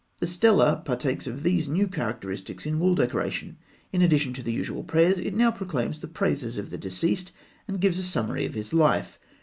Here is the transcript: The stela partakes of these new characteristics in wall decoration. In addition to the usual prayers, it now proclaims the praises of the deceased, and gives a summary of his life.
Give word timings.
The 0.19 0.25
stela 0.25 0.81
partakes 0.83 1.27
of 1.27 1.43
these 1.43 1.69
new 1.69 1.87
characteristics 1.87 2.65
in 2.65 2.79
wall 2.79 2.95
decoration. 2.95 3.57
In 3.93 4.01
addition 4.01 4.33
to 4.33 4.41
the 4.41 4.51
usual 4.51 4.83
prayers, 4.83 5.19
it 5.19 5.35
now 5.35 5.51
proclaims 5.51 5.99
the 5.99 6.07
praises 6.07 6.57
of 6.57 6.71
the 6.71 6.77
deceased, 6.79 7.31
and 7.67 7.79
gives 7.79 7.99
a 7.99 8.03
summary 8.03 8.47
of 8.47 8.55
his 8.55 8.73
life. 8.73 9.19